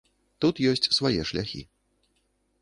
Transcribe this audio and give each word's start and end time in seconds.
Тут 0.45 0.61
ёсць 0.71 0.89
свае 0.99 1.21
шляхі. 1.33 1.61